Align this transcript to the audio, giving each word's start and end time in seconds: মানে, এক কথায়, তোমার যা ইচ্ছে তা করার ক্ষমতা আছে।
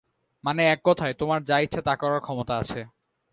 মানে, 0.43 0.61
এক 0.65 0.79
কথায়, 0.83 1.13
তোমার 1.13 1.39
যা 1.43 1.57
ইচ্ছে 1.59 1.81
তা 1.81 1.93
করার 1.95 2.21
ক্ষমতা 2.21 2.53
আছে। 2.57 2.79